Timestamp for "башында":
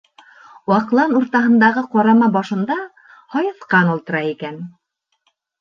2.37-2.79